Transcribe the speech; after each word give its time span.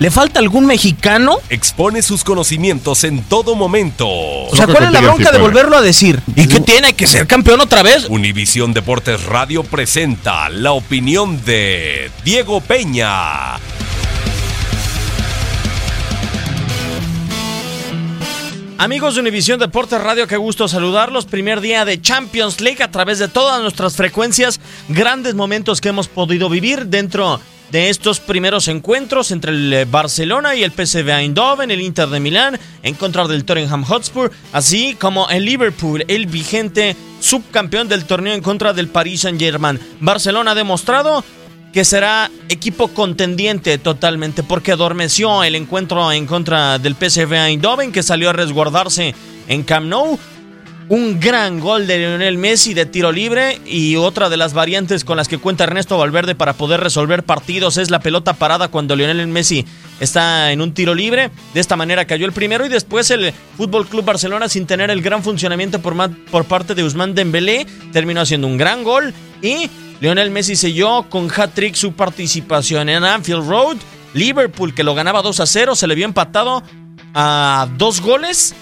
¿Le 0.00 0.12
falta 0.12 0.38
algún 0.38 0.64
mexicano? 0.64 1.38
Expone 1.48 2.02
sus 2.02 2.22
conocimientos 2.22 3.02
en 3.02 3.24
todo 3.24 3.56
momento. 3.56 4.06
O 4.08 4.54
sea, 4.54 4.68
¿cuál 4.68 4.84
es 4.84 4.92
la 4.92 5.00
bronca 5.00 5.32
de 5.32 5.38
volverlo 5.38 5.76
a 5.76 5.82
decir? 5.82 6.20
¿Y 6.36 6.46
qué 6.46 6.60
tiene 6.60 6.92
que 6.92 7.08
ser 7.08 7.26
campeón 7.26 7.60
otra 7.60 7.82
vez? 7.82 8.06
Univisión 8.08 8.72
Deportes 8.72 9.24
Radio 9.24 9.64
presenta 9.64 10.50
la 10.50 10.70
opinión 10.70 11.44
de 11.44 12.12
Diego 12.24 12.60
Peña. 12.60 13.56
Amigos 18.78 19.16
de 19.16 19.22
Univisión 19.22 19.58
Deportes 19.58 20.00
Radio, 20.00 20.28
qué 20.28 20.36
gusto 20.36 20.68
saludarlos. 20.68 21.24
Primer 21.26 21.60
día 21.60 21.84
de 21.84 22.00
Champions 22.00 22.60
League 22.60 22.84
a 22.84 22.92
través 22.92 23.18
de 23.18 23.26
todas 23.26 23.60
nuestras 23.60 23.96
frecuencias. 23.96 24.60
Grandes 24.88 25.34
momentos 25.34 25.80
que 25.80 25.88
hemos 25.88 26.06
podido 26.06 26.48
vivir 26.48 26.86
dentro 26.86 27.38
de 27.38 27.57
estos 27.72 28.20
primeros 28.20 28.68
encuentros 28.68 29.30
entre 29.30 29.52
el 29.52 29.72
eh, 29.72 29.84
Barcelona 29.84 30.54
y 30.54 30.62
el 30.62 30.72
PSV 30.72 31.08
Eindhoven, 31.08 31.70
el 31.70 31.80
Inter 31.80 32.08
de 32.08 32.20
Milán, 32.20 32.58
en 32.82 32.94
contra 32.94 33.26
del 33.26 33.44
Tottenham 33.44 33.84
Hotspur, 33.84 34.30
así 34.52 34.94
como 34.94 35.28
el 35.28 35.44
Liverpool, 35.44 36.04
el 36.08 36.26
vigente 36.26 36.96
subcampeón 37.20 37.88
del 37.88 38.04
torneo 38.04 38.34
en 38.34 38.42
contra 38.42 38.72
del 38.72 38.88
Paris 38.88 39.22
Saint-Germain. 39.22 39.78
Barcelona 40.00 40.52
ha 40.52 40.54
demostrado 40.54 41.24
que 41.72 41.84
será 41.84 42.30
equipo 42.48 42.88
contendiente 42.88 43.76
totalmente 43.78 44.42
porque 44.42 44.72
adormeció 44.72 45.44
el 45.44 45.54
encuentro 45.54 46.10
en 46.12 46.26
contra 46.26 46.78
del 46.78 46.94
PSV 46.94 47.32
Eindhoven 47.32 47.92
que 47.92 48.02
salió 48.02 48.30
a 48.30 48.32
resguardarse 48.32 49.14
en 49.48 49.62
Camp 49.62 49.86
Nou. 49.86 50.18
Un 50.90 51.20
gran 51.20 51.60
gol 51.60 51.86
de 51.86 51.98
Lionel 51.98 52.38
Messi 52.38 52.72
de 52.72 52.86
tiro 52.86 53.12
libre 53.12 53.60
y 53.66 53.96
otra 53.96 54.30
de 54.30 54.38
las 54.38 54.54
variantes 54.54 55.04
con 55.04 55.18
las 55.18 55.28
que 55.28 55.36
cuenta 55.36 55.64
Ernesto 55.64 55.98
Valverde 55.98 56.34
para 56.34 56.54
poder 56.54 56.80
resolver 56.80 57.24
partidos 57.24 57.76
es 57.76 57.90
la 57.90 58.00
pelota 58.00 58.32
parada 58.32 58.68
cuando 58.68 58.96
Lionel 58.96 59.26
Messi 59.26 59.66
está 60.00 60.50
en 60.50 60.62
un 60.62 60.72
tiro 60.72 60.94
libre. 60.94 61.30
De 61.52 61.60
esta 61.60 61.76
manera 61.76 62.06
cayó 62.06 62.24
el 62.24 62.32
primero 62.32 62.64
y 62.64 62.70
después 62.70 63.10
el 63.10 63.34
Fútbol 63.58 63.86
Club 63.86 64.06
Barcelona 64.06 64.48
sin 64.48 64.64
tener 64.64 64.90
el 64.90 65.02
gran 65.02 65.22
funcionamiento 65.22 65.78
por, 65.82 65.94
por 66.30 66.46
parte 66.46 66.74
de 66.74 66.82
Usman 66.82 67.14
Dembélé 67.14 67.66
terminó 67.92 68.22
haciendo 68.22 68.46
un 68.46 68.56
gran 68.56 68.82
gol 68.82 69.12
y 69.42 69.68
Lionel 70.00 70.30
Messi 70.30 70.56
selló 70.56 71.04
con 71.10 71.28
hat-trick 71.30 71.74
su 71.74 71.92
participación 71.92 72.88
en 72.88 73.04
Anfield 73.04 73.46
Road. 73.46 73.76
Liverpool 74.14 74.74
que 74.74 74.84
lo 74.84 74.94
ganaba 74.94 75.20
2 75.20 75.38
a 75.40 75.46
0 75.46 75.76
se 75.76 75.86
le 75.86 75.94
vio 75.94 76.06
empatado 76.06 76.62
a 77.12 77.68
dos 77.76 78.00
goles 78.00 78.54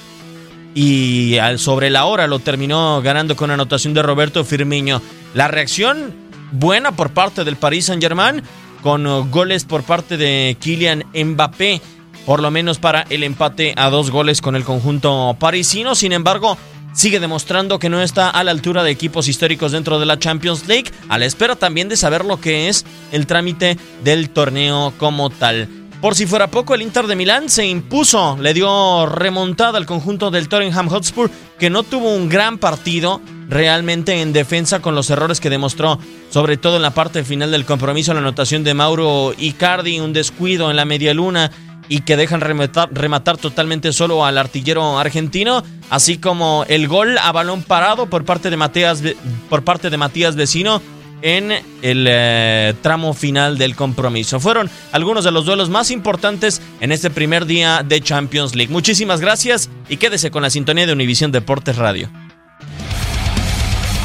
y 0.76 1.38
al 1.38 1.58
sobre 1.58 1.88
la 1.88 2.04
hora 2.04 2.26
lo 2.26 2.38
terminó 2.38 3.00
ganando 3.00 3.34
con 3.34 3.50
anotación 3.50 3.94
de 3.94 4.02
Roberto 4.02 4.44
Firmino. 4.44 5.00
La 5.32 5.48
reacción 5.48 6.14
buena 6.52 6.92
por 6.92 7.10
parte 7.10 7.44
del 7.44 7.56
Paris 7.56 7.86
Saint-Germain 7.86 8.42
con 8.82 9.06
uh, 9.06 9.26
goles 9.30 9.64
por 9.64 9.84
parte 9.84 10.18
de 10.18 10.54
Kylian 10.60 11.04
Mbappé, 11.14 11.80
por 12.26 12.42
lo 12.42 12.50
menos 12.50 12.78
para 12.78 13.06
el 13.08 13.22
empate 13.22 13.72
a 13.74 13.88
dos 13.88 14.10
goles 14.10 14.42
con 14.42 14.54
el 14.54 14.64
conjunto 14.64 15.34
parisino. 15.40 15.94
Sin 15.94 16.12
embargo, 16.12 16.58
sigue 16.92 17.20
demostrando 17.20 17.78
que 17.78 17.88
no 17.88 18.02
está 18.02 18.28
a 18.28 18.44
la 18.44 18.50
altura 18.50 18.84
de 18.84 18.90
equipos 18.90 19.28
históricos 19.28 19.72
dentro 19.72 19.98
de 19.98 20.04
la 20.04 20.18
Champions 20.18 20.68
League, 20.68 20.90
a 21.08 21.18
la 21.18 21.24
espera 21.24 21.56
también 21.56 21.88
de 21.88 21.96
saber 21.96 22.22
lo 22.22 22.38
que 22.38 22.68
es 22.68 22.84
el 23.12 23.26
trámite 23.26 23.78
del 24.04 24.28
torneo 24.28 24.92
como 24.98 25.30
tal. 25.30 25.85
Por 26.00 26.14
si 26.14 26.26
fuera 26.26 26.48
poco, 26.48 26.74
el 26.74 26.82
Inter 26.82 27.06
de 27.06 27.16
Milán 27.16 27.48
se 27.48 27.66
impuso, 27.66 28.36
le 28.40 28.52
dio 28.52 29.06
remontada 29.06 29.78
al 29.78 29.86
conjunto 29.86 30.30
del 30.30 30.48
Tottenham 30.48 30.88
Hotspur, 30.88 31.30
que 31.58 31.70
no 31.70 31.82
tuvo 31.82 32.14
un 32.14 32.28
gran 32.28 32.58
partido 32.58 33.20
realmente 33.48 34.20
en 34.20 34.32
defensa 34.32 34.80
con 34.80 34.94
los 34.94 35.08
errores 35.08 35.40
que 35.40 35.50
demostró, 35.50 35.98
sobre 36.30 36.58
todo 36.58 36.76
en 36.76 36.82
la 36.82 36.92
parte 36.92 37.24
final 37.24 37.50
del 37.50 37.64
compromiso, 37.64 38.12
la 38.12 38.20
anotación 38.20 38.62
de 38.62 38.74
Mauro 38.74 39.32
Icardi, 39.38 39.98
un 39.98 40.12
descuido 40.12 40.70
en 40.70 40.76
la 40.76 40.84
media 40.84 41.14
luna 41.14 41.50
y 41.88 42.00
que 42.00 42.16
dejan 42.16 42.40
rematar, 42.40 43.38
totalmente 43.38 43.92
solo 43.92 44.24
al 44.24 44.38
artillero 44.38 44.98
argentino, 44.98 45.64
así 45.88 46.18
como 46.18 46.64
el 46.68 46.88
gol 46.88 47.16
a 47.16 47.32
balón 47.32 47.62
parado 47.62 48.06
por 48.06 48.24
parte 48.24 48.50
de 48.50 48.56
Matías, 48.56 49.02
por 49.48 49.64
parte 49.64 49.88
de 49.88 49.96
Matías 49.96 50.36
Vecino 50.36 50.82
en 51.22 51.52
el 51.82 52.06
eh, 52.08 52.74
tramo 52.82 53.14
final 53.14 53.58
del 53.58 53.74
compromiso. 53.76 54.40
Fueron 54.40 54.70
algunos 54.92 55.24
de 55.24 55.30
los 55.30 55.46
duelos 55.46 55.70
más 55.70 55.90
importantes 55.90 56.60
en 56.80 56.92
este 56.92 57.10
primer 57.10 57.46
día 57.46 57.82
de 57.82 58.00
Champions 58.00 58.54
League. 58.54 58.72
Muchísimas 58.72 59.20
gracias 59.20 59.70
y 59.88 59.96
quédese 59.96 60.30
con 60.30 60.42
la 60.42 60.50
sintonía 60.50 60.86
de 60.86 60.92
Univisión 60.92 61.32
Deportes 61.32 61.76
Radio. 61.76 62.10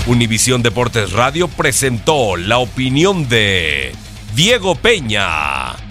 Univisión 0.08 0.64
Deportes 0.64 1.12
Radio 1.12 1.48
presentó 1.48 2.36
la 2.36 2.58
opinión 2.58 3.30
de 3.30 3.94
Diego 4.36 4.76
Peña. 4.76 5.91